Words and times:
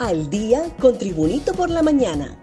Al 0.00 0.28
día 0.28 0.74
con 0.80 0.98
Tribunito 0.98 1.52
por 1.52 1.70
la 1.70 1.80
mañana. 1.80 2.36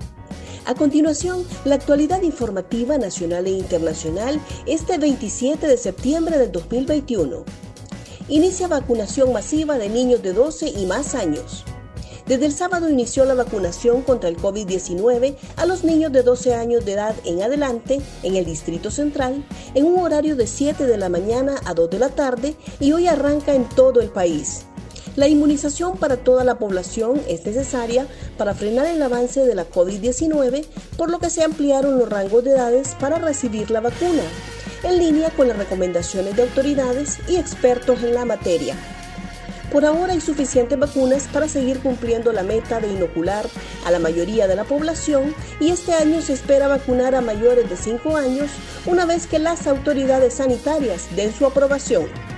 A 0.63 0.73
continuación, 0.73 1.45
la 1.65 1.75
actualidad 1.75 2.21
informativa 2.21 2.97
nacional 2.97 3.45
e 3.45 3.49
internacional 3.49 4.39
este 4.65 4.97
27 4.97 5.67
de 5.67 5.75
septiembre 5.75 6.37
del 6.37 6.53
2021. 6.53 7.43
Inicia 8.29 8.69
vacunación 8.69 9.33
masiva 9.33 9.77
de 9.77 9.89
niños 9.89 10.23
de 10.23 10.31
12 10.31 10.69
y 10.69 10.85
más 10.85 11.13
años. 11.13 11.65
Desde 12.25 12.45
el 12.45 12.53
sábado 12.53 12.89
inició 12.89 13.25
la 13.25 13.33
vacunación 13.33 14.01
contra 14.01 14.29
el 14.29 14.37
COVID-19 14.37 15.35
a 15.57 15.65
los 15.65 15.83
niños 15.83 16.13
de 16.13 16.23
12 16.23 16.55
años 16.55 16.85
de 16.85 16.93
edad 16.93 17.15
en 17.25 17.41
adelante 17.41 17.99
en 18.23 18.37
el 18.37 18.45
Distrito 18.45 18.91
Central 18.91 19.45
en 19.73 19.85
un 19.85 19.99
horario 19.99 20.37
de 20.37 20.47
7 20.47 20.85
de 20.85 20.97
la 20.97 21.09
mañana 21.09 21.55
a 21.65 21.73
2 21.73 21.89
de 21.89 21.99
la 21.99 22.09
tarde 22.09 22.55
y 22.79 22.93
hoy 22.93 23.07
arranca 23.07 23.53
en 23.53 23.67
todo 23.67 23.99
el 23.99 24.09
país. 24.09 24.67
La 25.17 25.27
inmunización 25.27 25.97
para 25.97 26.15
toda 26.15 26.45
la 26.45 26.55
población 26.55 27.21
es 27.27 27.45
necesaria 27.45 28.07
para 28.37 28.53
frenar 28.53 28.85
el 28.85 29.01
avance 29.01 29.45
de 29.45 29.55
la 29.55 29.69
COVID-19, 29.69 30.65
por 30.95 31.11
lo 31.11 31.19
que 31.19 31.29
se 31.29 31.43
ampliaron 31.43 31.99
los 31.99 32.09
rangos 32.09 32.45
de 32.45 32.51
edades 32.51 32.95
para 32.97 33.17
recibir 33.17 33.71
la 33.71 33.81
vacuna, 33.81 34.23
en 34.83 34.99
línea 34.99 35.29
con 35.31 35.49
las 35.49 35.57
recomendaciones 35.57 36.37
de 36.37 36.43
autoridades 36.43 37.17
y 37.27 37.35
expertos 37.35 38.01
en 38.03 38.13
la 38.13 38.23
materia. 38.23 38.73
Por 39.69 39.85
ahora 39.85 40.13
hay 40.13 40.21
suficientes 40.21 40.79
vacunas 40.79 41.27
para 41.31 41.49
seguir 41.49 41.79
cumpliendo 41.79 42.31
la 42.31 42.43
meta 42.43 42.79
de 42.79 42.87
inocular 42.87 43.45
a 43.85 43.91
la 43.91 43.99
mayoría 43.99 44.47
de 44.47 44.55
la 44.55 44.63
población 44.63 45.35
y 45.59 45.71
este 45.71 45.93
año 45.93 46.21
se 46.21 46.33
espera 46.33 46.69
vacunar 46.69 47.15
a 47.15 47.21
mayores 47.21 47.69
de 47.69 47.75
5 47.75 48.15
años 48.15 48.49
una 48.85 49.05
vez 49.05 49.27
que 49.27 49.39
las 49.39 49.67
autoridades 49.67 50.35
sanitarias 50.35 51.13
den 51.15 51.33
su 51.33 51.45
aprobación. 51.45 52.30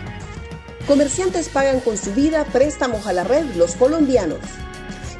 Comerciantes 0.87 1.47
pagan 1.47 1.79
con 1.79 1.97
su 1.97 2.13
vida 2.13 2.43
préstamos 2.51 3.07
a 3.07 3.13
la 3.13 3.23
red 3.23 3.45
los 3.55 3.75
colombianos. 3.75 4.39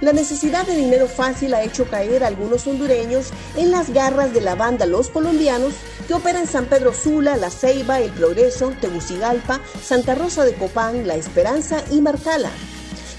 La 0.02 0.12
necesidad 0.12 0.68
de 0.68 0.76
dinero 0.76 1.08
fácil 1.08 1.54
ha 1.54 1.64
hecho 1.64 1.86
caer 1.86 2.26
a 2.26 2.28
algunos 2.28 2.68
hondureños 2.68 3.30
en 3.56 3.72
las 3.72 3.92
garras 3.92 4.34
de 4.34 4.42
la 4.42 4.56
banda 4.56 4.86
Los 4.86 5.08
Colombianos 5.08 5.74
que 6.06 6.16
opera 6.16 6.42
en 6.42 6.48
San 6.48 6.66
Pedro 6.66 6.94
Sula, 6.94 7.38
La 7.38 7.50
Ceiba, 7.50 8.02
El 8.02 8.12
Progreso, 8.12 8.74
Tegucigalpa, 8.82 9.62
Santa 9.82 10.16
Rosa 10.16 10.44
de 10.44 10.54
Copán, 10.56 11.08
La 11.08 11.16
Esperanza 11.16 11.82
y 11.90 12.02
Marcala. 12.02 12.52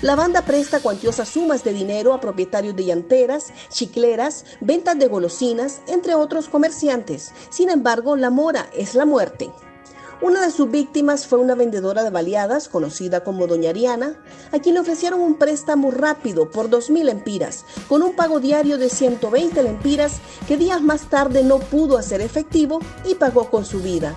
La 0.03 0.15
banda 0.15 0.43
presta 0.43 0.81
cuantiosas 0.81 1.31
sumas 1.31 1.65
de 1.65 1.73
dinero 1.73 2.13
a 2.13 2.21
propietarios 2.21 2.77
de 2.77 2.85
llanteras, 2.85 3.55
chicleras, 3.71 4.45
ventas 4.61 4.99
de 4.99 5.09
golosinas, 5.09 5.81
entre 5.89 6.15
otros 6.15 6.51
comerciantes. 6.51 7.33
Sin 7.49 7.71
embargo, 7.71 8.15
la 8.17 8.29
mora 8.29 8.69
es 8.75 8.95
la 8.95 9.07
muerte. 9.07 9.51
Una 10.21 10.41
de 10.41 10.51
sus 10.53 10.71
víctimas 10.71 11.27
fue 11.27 11.39
una 11.39 11.55
vendedora 11.55 12.05
de 12.05 12.11
baleadas 12.11 12.69
conocida 12.69 13.25
como 13.25 13.47
Doña 13.47 13.71
Ariana, 13.71 14.15
a 14.53 14.61
quien 14.61 14.75
le 14.75 14.81
ofrecieron 14.81 15.21
un 15.21 15.35
préstamo 15.35 15.91
rápido 15.91 16.51
por 16.51 16.71
2.000 16.71 17.05
lempiras, 17.05 17.65
con 17.89 18.03
un 18.03 18.15
pago 18.15 18.39
diario 18.39 18.79
de 18.79 18.89
120 18.89 19.63
lempiras 19.63 20.21
que 20.47 20.57
días 20.57 20.81
más 20.81 21.11
tarde 21.11 21.43
no 21.43 21.59
pudo 21.59 21.99
hacer 21.99 22.21
efectivo 22.21 22.79
y 23.05 23.17
pagó 23.17 23.51
con 23.51 23.65
su 23.65 23.81
vida. 23.81 24.15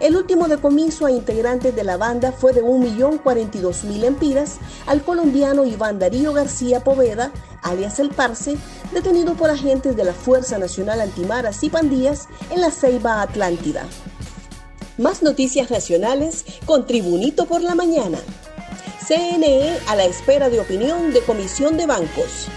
El 0.00 0.16
último 0.16 0.48
decomiso 0.48 1.06
a 1.06 1.10
integrantes 1.10 1.74
de 1.74 1.84
la 1.84 1.96
banda 1.96 2.32
fue 2.32 2.52
de 2.52 2.62
1.042.000 2.62 3.98
lempiras 3.98 4.58
al 4.86 5.02
colombiano 5.02 5.64
Iván 5.64 5.98
Darío 5.98 6.32
García 6.32 6.80
Poveda, 6.80 7.32
alias 7.62 7.98
El 7.98 8.10
Parce, 8.10 8.56
detenido 8.92 9.34
por 9.34 9.50
agentes 9.50 9.96
de 9.96 10.04
la 10.04 10.12
Fuerza 10.12 10.58
Nacional 10.58 11.00
Antimaras 11.00 11.62
y 11.64 11.70
Pandillas 11.70 12.28
en 12.50 12.60
la 12.60 12.70
Ceiba 12.70 13.20
Atlántida. 13.20 13.86
Más 14.96 15.22
noticias 15.22 15.72
nacionales 15.72 16.44
con 16.66 16.86
Tribunito 16.86 17.46
por 17.46 17.62
la 17.62 17.74
Mañana. 17.74 18.18
CNE 19.06 19.76
a 19.88 19.96
la 19.96 20.04
espera 20.04 20.48
de 20.48 20.60
opinión 20.60 21.12
de 21.12 21.20
Comisión 21.22 21.76
de 21.76 21.86
Bancos. 21.86 22.48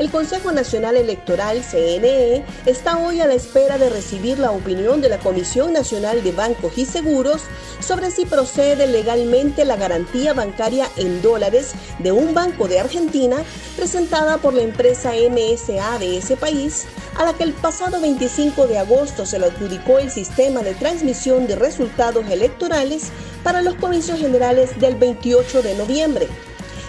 El 0.00 0.10
Consejo 0.10 0.50
Nacional 0.50 0.96
Electoral, 0.96 1.62
CNE, 1.62 2.42
está 2.64 2.96
hoy 2.96 3.20
a 3.20 3.26
la 3.26 3.34
espera 3.34 3.76
de 3.76 3.90
recibir 3.90 4.38
la 4.38 4.50
opinión 4.50 5.02
de 5.02 5.10
la 5.10 5.18
Comisión 5.18 5.74
Nacional 5.74 6.24
de 6.24 6.32
Bancos 6.32 6.78
y 6.78 6.86
Seguros 6.86 7.42
sobre 7.80 8.10
si 8.10 8.24
procede 8.24 8.86
legalmente 8.86 9.66
la 9.66 9.76
garantía 9.76 10.32
bancaria 10.32 10.88
en 10.96 11.20
dólares 11.20 11.72
de 11.98 12.12
un 12.12 12.32
banco 12.32 12.66
de 12.66 12.80
Argentina 12.80 13.44
presentada 13.76 14.38
por 14.38 14.54
la 14.54 14.62
empresa 14.62 15.12
MSA 15.12 15.98
de 15.98 16.16
ese 16.16 16.38
país, 16.38 16.86
a 17.18 17.26
la 17.26 17.34
que 17.34 17.44
el 17.44 17.52
pasado 17.52 18.00
25 18.00 18.68
de 18.68 18.78
agosto 18.78 19.26
se 19.26 19.38
le 19.38 19.48
adjudicó 19.48 19.98
el 19.98 20.10
sistema 20.10 20.62
de 20.62 20.72
transmisión 20.72 21.46
de 21.46 21.56
resultados 21.56 22.24
electorales 22.30 23.10
para 23.44 23.60
los 23.60 23.74
comicios 23.74 24.18
generales 24.18 24.80
del 24.80 24.94
28 24.94 25.60
de 25.60 25.74
noviembre. 25.74 26.26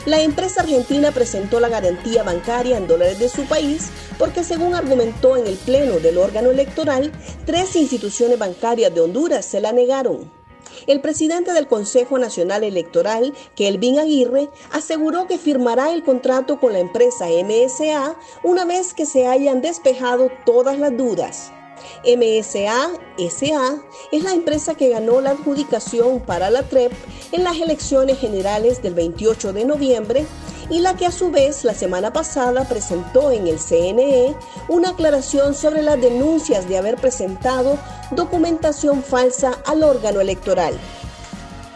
La 0.05 0.19
empresa 0.19 0.61
argentina 0.61 1.11
presentó 1.11 1.59
la 1.59 1.69
garantía 1.69 2.23
bancaria 2.23 2.75
en 2.75 2.87
dólares 2.87 3.19
de 3.19 3.29
su 3.29 3.45
país 3.45 3.91
porque, 4.17 4.43
según 4.43 4.73
argumentó 4.73 5.37
en 5.37 5.45
el 5.45 5.55
Pleno 5.57 5.99
del 5.99 6.17
órgano 6.17 6.49
electoral, 6.49 7.11
tres 7.45 7.75
instituciones 7.75 8.39
bancarias 8.39 8.95
de 8.95 9.01
Honduras 9.01 9.45
se 9.45 9.61
la 9.61 9.71
negaron. 9.71 10.31
El 10.87 11.01
presidente 11.01 11.53
del 11.53 11.67
Consejo 11.67 12.17
Nacional 12.17 12.63
Electoral, 12.63 13.35
Kelvin 13.55 13.99
Aguirre, 13.99 14.49
aseguró 14.71 15.27
que 15.27 15.37
firmará 15.37 15.93
el 15.93 16.03
contrato 16.03 16.59
con 16.59 16.73
la 16.73 16.79
empresa 16.79 17.27
MSA 17.27 18.15
una 18.43 18.65
vez 18.65 18.95
que 18.95 19.05
se 19.05 19.27
hayan 19.27 19.61
despejado 19.61 20.31
todas 20.45 20.79
las 20.79 20.97
dudas. 20.97 21.51
MSA 22.05 22.91
SA 23.17 23.75
es 24.11 24.23
la 24.23 24.33
empresa 24.33 24.75
que 24.75 24.89
ganó 24.89 25.21
la 25.21 25.31
adjudicación 25.31 26.19
para 26.19 26.49
la 26.49 26.63
TREP 26.63 26.91
en 27.31 27.43
las 27.43 27.57
elecciones 27.57 28.19
generales 28.19 28.81
del 28.81 28.93
28 28.93 29.53
de 29.53 29.65
noviembre 29.65 30.25
y 30.69 30.79
la 30.79 30.95
que 30.95 31.05
a 31.05 31.11
su 31.11 31.31
vez 31.31 31.63
la 31.63 31.73
semana 31.73 32.13
pasada 32.13 32.63
presentó 32.67 33.31
en 33.31 33.47
el 33.47 33.59
CNE 33.59 34.35
una 34.69 34.89
aclaración 34.89 35.53
sobre 35.53 35.83
las 35.83 35.99
denuncias 35.99 36.67
de 36.67 36.77
haber 36.77 36.95
presentado 36.95 37.77
documentación 38.11 39.03
falsa 39.03 39.59
al 39.65 39.83
órgano 39.83 40.21
electoral. 40.21 40.73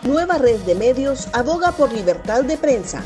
Nueva 0.03 0.37
red 0.37 0.59
de 0.61 0.75
medios 0.75 1.27
aboga 1.33 1.71
por 1.71 1.91
libertad 1.91 2.43
de 2.43 2.57
prensa. 2.57 3.03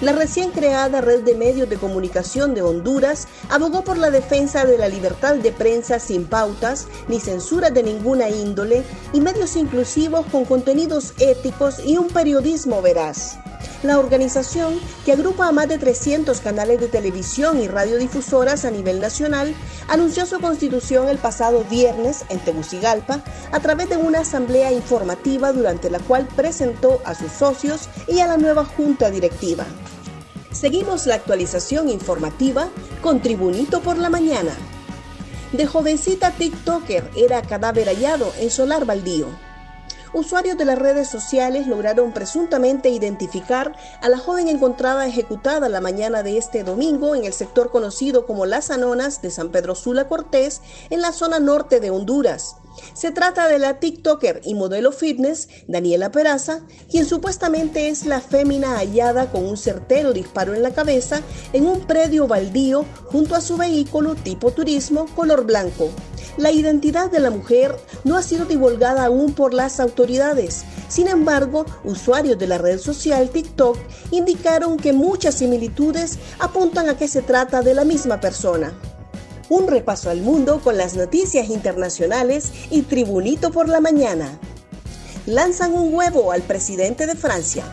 La 0.00 0.12
recién 0.12 0.50
creada 0.50 1.00
Red 1.00 1.22
de 1.22 1.34
Medios 1.34 1.68
de 1.68 1.76
Comunicación 1.76 2.52
de 2.52 2.62
Honduras 2.62 3.28
abogó 3.48 3.84
por 3.84 3.96
la 3.96 4.10
defensa 4.10 4.64
de 4.64 4.76
la 4.76 4.88
libertad 4.88 5.36
de 5.36 5.52
prensa 5.52 6.00
sin 6.00 6.26
pautas 6.26 6.88
ni 7.08 7.20
censura 7.20 7.70
de 7.70 7.84
ninguna 7.84 8.28
índole 8.28 8.82
y 9.12 9.20
medios 9.20 9.54
inclusivos 9.56 10.26
con 10.26 10.44
contenidos 10.44 11.14
éticos 11.20 11.76
y 11.84 11.96
un 11.96 12.08
periodismo 12.08 12.82
veraz. 12.82 13.36
La 13.84 13.98
organización, 13.98 14.80
que 15.04 15.12
agrupa 15.12 15.46
a 15.46 15.52
más 15.52 15.68
de 15.68 15.78
300 15.78 16.40
canales 16.40 16.80
de 16.80 16.88
televisión 16.88 17.60
y 17.60 17.68
radiodifusoras 17.68 18.64
a 18.64 18.70
nivel 18.70 18.98
nacional, 18.98 19.54
anunció 19.88 20.24
su 20.24 20.40
constitución 20.40 21.08
el 21.08 21.18
pasado 21.18 21.64
viernes 21.64 22.24
en 22.30 22.40
Tegucigalpa 22.40 23.22
a 23.52 23.60
través 23.60 23.90
de 23.90 23.98
una 23.98 24.20
asamblea 24.20 24.72
informativa 24.72 25.52
durante 25.52 25.90
la 25.90 25.98
cual 25.98 26.26
presentó 26.34 27.02
a 27.04 27.14
sus 27.14 27.30
socios 27.30 27.90
y 28.08 28.20
a 28.20 28.26
la 28.26 28.38
nueva 28.38 28.64
junta 28.64 29.10
directiva. 29.10 29.66
Seguimos 30.64 31.06
la 31.06 31.16
actualización 31.16 31.90
informativa 31.90 32.70
con 33.02 33.20
Tribunito 33.20 33.82
por 33.82 33.98
la 33.98 34.08
Mañana. 34.08 34.56
De 35.52 35.66
jovencita 35.66 36.30
TikToker 36.30 37.10
era 37.14 37.42
cadáver 37.42 37.86
hallado 37.86 38.32
en 38.38 38.50
solar 38.50 38.86
baldío 38.86 39.26
usuarios 40.14 40.56
de 40.56 40.64
las 40.64 40.78
redes 40.78 41.08
sociales 41.08 41.66
lograron 41.66 42.12
presuntamente 42.12 42.88
identificar 42.88 43.76
a 44.00 44.08
la 44.08 44.18
joven 44.18 44.48
encontrada 44.48 45.06
ejecutada 45.06 45.68
la 45.68 45.80
mañana 45.80 46.22
de 46.22 46.38
este 46.38 46.62
domingo 46.62 47.14
en 47.14 47.24
el 47.24 47.32
sector 47.32 47.70
conocido 47.70 48.24
como 48.24 48.46
Las 48.46 48.70
Anonas 48.70 49.20
de 49.20 49.30
San 49.30 49.50
Pedro 49.50 49.74
Sula 49.74 50.08
Cortés, 50.08 50.62
en 50.90 51.02
la 51.02 51.12
zona 51.12 51.40
norte 51.40 51.80
de 51.80 51.90
Honduras. 51.90 52.56
Se 52.92 53.10
trata 53.10 53.48
de 53.48 53.58
la 53.58 53.78
TikToker 53.80 54.40
y 54.44 54.54
modelo 54.54 54.92
fitness 54.92 55.48
Daniela 55.68 56.10
Peraza, 56.10 56.60
quien 56.90 57.06
supuestamente 57.06 57.88
es 57.88 58.06
la 58.06 58.20
fémina 58.20 58.76
hallada 58.76 59.30
con 59.30 59.44
un 59.44 59.56
certero 59.56 60.12
disparo 60.12 60.54
en 60.54 60.62
la 60.62 60.72
cabeza 60.72 61.22
en 61.52 61.66
un 61.66 61.86
predio 61.86 62.26
baldío 62.26 62.84
junto 63.06 63.34
a 63.34 63.40
su 63.40 63.56
vehículo 63.56 64.14
tipo 64.14 64.52
turismo 64.52 65.06
color 65.14 65.44
blanco. 65.44 65.90
La 66.36 66.50
identidad 66.50 67.10
de 67.10 67.20
la 67.20 67.30
mujer 67.30 67.76
no 68.02 68.16
ha 68.16 68.22
sido 68.22 68.44
divulgada 68.44 69.04
aún 69.04 69.34
por 69.34 69.54
las 69.54 69.78
autoridades. 69.78 70.64
Sin 70.88 71.06
embargo, 71.06 71.64
usuarios 71.84 72.38
de 72.38 72.48
la 72.48 72.58
red 72.58 72.78
social 72.78 73.30
TikTok 73.30 73.76
indicaron 74.10 74.76
que 74.76 74.92
muchas 74.92 75.36
similitudes 75.36 76.18
apuntan 76.40 76.88
a 76.88 76.96
que 76.96 77.06
se 77.06 77.22
trata 77.22 77.62
de 77.62 77.74
la 77.74 77.84
misma 77.84 78.20
persona. 78.20 78.74
Un 79.50 79.68
repaso 79.68 80.08
al 80.08 80.22
mundo 80.22 80.60
con 80.64 80.78
las 80.78 80.94
noticias 80.96 81.50
internacionales 81.50 82.50
y 82.70 82.82
Tribunito 82.82 83.50
por 83.50 83.68
la 83.68 83.80
mañana. 83.80 84.38
Lanzan 85.26 85.74
un 85.74 85.94
huevo 85.94 86.32
al 86.32 86.42
presidente 86.42 87.06
de 87.06 87.14
Francia. 87.14 87.64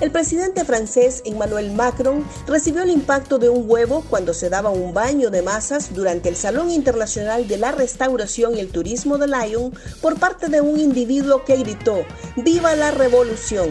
El 0.00 0.10
presidente 0.10 0.64
francés 0.64 1.22
Emmanuel 1.24 1.70
Macron 1.70 2.24
recibió 2.48 2.82
el 2.82 2.90
impacto 2.90 3.38
de 3.38 3.48
un 3.48 3.70
huevo 3.70 4.04
cuando 4.10 4.34
se 4.34 4.50
daba 4.50 4.70
un 4.70 4.92
baño 4.92 5.30
de 5.30 5.42
masas 5.42 5.94
durante 5.94 6.28
el 6.28 6.34
Salón 6.34 6.72
Internacional 6.72 7.46
de 7.46 7.56
la 7.56 7.70
Restauración 7.70 8.56
y 8.56 8.60
el 8.60 8.72
Turismo 8.72 9.16
de 9.16 9.28
Lyon 9.28 9.72
por 10.00 10.18
parte 10.18 10.48
de 10.48 10.60
un 10.60 10.80
individuo 10.80 11.44
que 11.44 11.56
gritó 11.56 12.04
¡Viva 12.36 12.74
la 12.74 12.90
revolución! 12.90 13.70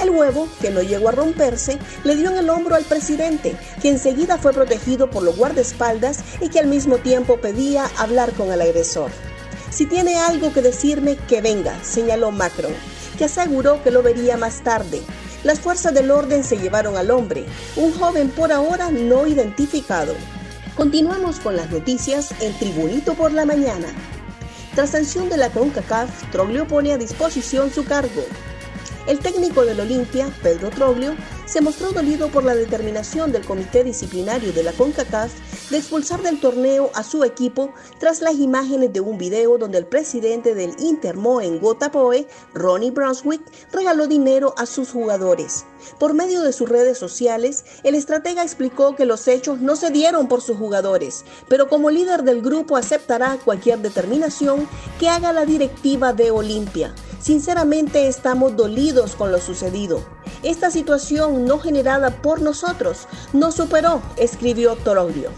El 0.00 0.10
huevo, 0.10 0.48
que 0.60 0.70
no 0.70 0.82
llegó 0.82 1.08
a 1.08 1.12
romperse, 1.12 1.78
le 2.04 2.16
dio 2.16 2.30
en 2.30 2.38
el 2.38 2.50
hombro 2.50 2.74
al 2.74 2.84
presidente, 2.84 3.56
que 3.80 3.88
enseguida 3.88 4.38
fue 4.38 4.52
protegido 4.52 5.10
por 5.10 5.22
los 5.22 5.36
guardaespaldas 5.36 6.20
y 6.40 6.48
que 6.48 6.58
al 6.58 6.66
mismo 6.66 6.98
tiempo 6.98 7.38
pedía 7.38 7.90
hablar 7.96 8.32
con 8.32 8.52
el 8.52 8.60
agresor. 8.60 9.10
Si 9.70 9.86
tiene 9.86 10.16
algo 10.16 10.52
que 10.52 10.62
decirme, 10.62 11.16
que 11.28 11.40
venga, 11.40 11.82
señaló 11.82 12.30
Macron, 12.30 12.72
que 13.18 13.24
aseguró 13.24 13.82
que 13.82 13.90
lo 13.90 14.02
vería 14.02 14.36
más 14.36 14.62
tarde. 14.62 15.02
Las 15.44 15.60
fuerzas 15.60 15.94
del 15.94 16.10
orden 16.10 16.44
se 16.44 16.58
llevaron 16.58 16.96
al 16.96 17.10
hombre, 17.10 17.46
un 17.76 17.92
joven 17.92 18.30
por 18.30 18.52
ahora 18.52 18.90
no 18.90 19.26
identificado. 19.26 20.14
Continuamos 20.76 21.40
con 21.40 21.56
las 21.56 21.70
noticias 21.70 22.34
en 22.40 22.52
Tribunito 22.58 23.14
por 23.14 23.32
la 23.32 23.46
Mañana. 23.46 23.88
Tras 24.74 24.90
sanción 24.90 25.30
de 25.30 25.38
la 25.38 25.48
CONCACAF, 25.48 26.30
Troglio 26.30 26.66
pone 26.66 26.92
a 26.92 26.98
disposición 26.98 27.72
su 27.72 27.84
cargo. 27.84 28.24
El 29.06 29.20
técnico 29.20 29.64
del 29.64 29.78
Olimpia, 29.78 30.28
Pedro 30.42 30.68
Troglio, 30.70 31.14
se 31.44 31.60
mostró 31.60 31.92
dolido 31.92 32.28
por 32.28 32.42
la 32.42 32.56
determinación 32.56 33.30
del 33.30 33.46
Comité 33.46 33.84
Disciplinario 33.84 34.52
de 34.52 34.64
la 34.64 34.72
CONCACAF 34.72 35.70
de 35.70 35.76
expulsar 35.78 36.22
del 36.22 36.40
torneo 36.40 36.90
a 36.92 37.04
su 37.04 37.22
equipo 37.22 37.72
tras 38.00 38.20
las 38.20 38.34
imágenes 38.34 38.92
de 38.92 39.00
un 39.00 39.16
video 39.16 39.58
donde 39.58 39.78
el 39.78 39.86
presidente 39.86 40.56
del 40.56 40.74
Intermo 40.80 41.40
en 41.40 41.60
Gotapoe, 41.60 42.26
Ronnie 42.52 42.90
Brunswick, 42.90 43.42
regaló 43.70 44.08
dinero 44.08 44.54
a 44.58 44.66
sus 44.66 44.90
jugadores. 44.90 45.64
Por 46.00 46.12
medio 46.12 46.42
de 46.42 46.52
sus 46.52 46.68
redes 46.68 46.98
sociales, 46.98 47.64
el 47.84 47.94
estratega 47.94 48.42
explicó 48.42 48.96
que 48.96 49.06
los 49.06 49.28
hechos 49.28 49.60
no 49.60 49.76
se 49.76 49.90
dieron 49.90 50.26
por 50.26 50.42
sus 50.42 50.56
jugadores, 50.56 51.24
pero 51.48 51.68
como 51.68 51.90
líder 51.90 52.24
del 52.24 52.42
grupo 52.42 52.76
aceptará 52.76 53.38
cualquier 53.44 53.78
determinación 53.78 54.68
que 54.98 55.08
haga 55.08 55.32
la 55.32 55.46
directiva 55.46 56.12
de 56.12 56.32
Olimpia. 56.32 56.92
Sinceramente 57.26 58.06
estamos 58.06 58.54
dolidos 58.54 59.16
con 59.16 59.32
lo 59.32 59.40
sucedido. 59.40 60.00
Esta 60.44 60.70
situación 60.70 61.44
no 61.44 61.58
generada 61.58 62.22
por 62.22 62.40
nosotros 62.40 63.08
nos 63.32 63.56
superó, 63.56 64.00
escribió 64.16 64.76
Toroglio. 64.76 65.30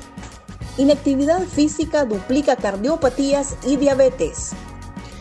Inactividad 0.76 1.40
física 1.44 2.04
duplica 2.04 2.56
cardiopatías 2.56 3.56
y 3.66 3.76
diabetes. 3.76 4.50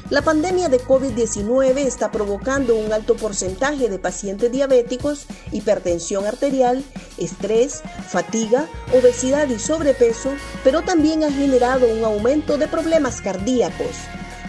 La 0.10 0.24
pandemia 0.24 0.68
de 0.68 0.82
COVID-19 0.82 1.78
está 1.78 2.12
provocando 2.12 2.76
un 2.76 2.92
alto 2.92 3.16
porcentaje 3.16 3.88
de 3.88 3.98
pacientes 3.98 4.52
diabéticos, 4.52 5.26
hipertensión 5.54 6.26
arterial, 6.26 6.84
estrés, 7.18 7.82
fatiga, 8.10 8.68
obesidad 8.94 9.48
y 9.48 9.58
sobrepeso, 9.58 10.32
pero 10.66 10.82
también 10.82 11.24
ha 11.24 11.32
generado 11.32 11.88
un 11.88 12.04
aumento 12.04 12.58
de 12.58 12.68
problemas 12.68 13.22
cardíacos. 13.22 13.96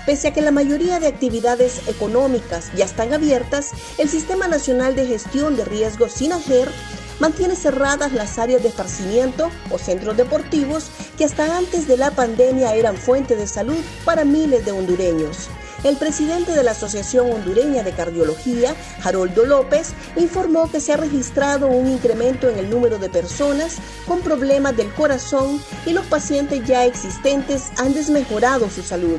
Pese 0.09 0.29
a 0.29 0.33
que 0.33 0.41
la 0.41 0.53
mayoría 0.53 1.01
de 1.01 1.07
actividades 1.07 1.87
económicas 1.87 2.73
ya 2.75 2.87
están 2.87 3.13
abiertas, 3.13 3.73
el 3.99 4.09
Sistema 4.09 4.49
Nacional 4.49 4.97
de 4.97 5.05
Gestión 5.05 5.55
de 5.55 5.67
Riesgos 5.67 6.13
SINAGER 6.13 6.71
mantiene 7.21 7.55
cerradas 7.55 8.15
las 8.15 8.39
áreas 8.39 8.63
de 8.63 8.71
esparcimiento 8.71 9.51
o 9.71 9.77
centros 9.77 10.17
deportivos 10.17 10.87
que 11.19 11.27
hasta 11.27 11.59
antes 11.59 11.87
de 11.87 11.99
la 11.99 12.11
pandemia 12.13 12.75
eran 12.75 12.97
fuente 12.97 13.37
de 13.37 13.47
salud 13.47 13.77
para 14.07 14.25
miles 14.25 14.65
de 14.65 14.73
hondureños. 14.73 15.51
El 15.85 15.99
presidente 15.99 16.53
de 16.53 16.63
la 16.63 16.71
Asociación 16.71 17.31
Hondureña 17.31 17.83
de 17.83 17.93
Cardiología, 17.93 18.75
Haroldo 19.05 19.45
López, 19.45 19.93
informó 20.17 20.71
que 20.71 20.81
se 20.81 20.95
ha 20.95 20.97
registrado 20.97 21.67
un 21.67 21.87
incremento 21.87 22.49
en 22.49 22.59
el 22.59 22.71
número 22.71 22.99
de 22.99 23.11
personas 23.11 23.77
con 24.07 24.21
problemas 24.21 24.75
del 24.75 24.91
corazón 24.95 25.63
y 25.85 25.93
los 25.93 26.07
pacientes 26.07 26.65
ya 26.65 26.87
existentes 26.87 27.73
han 27.77 27.93
desmejorado 27.93 28.71
su 28.71 28.83
salud. 28.83 29.19